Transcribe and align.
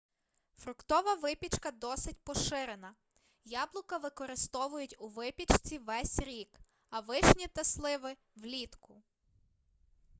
фруктова 0.55 1.13
випічка 1.13 1.71
досить 1.71 2.17
поширена 2.23 2.95
яблука 3.45 3.97
використовують 3.97 4.95
у 4.99 5.07
випічці 5.07 5.77
весь 5.77 6.19
рік 6.19 6.59
а 6.89 6.99
вишні 6.99 7.47
та 7.47 7.63
сливи 7.63 8.15
влітку 8.35 9.01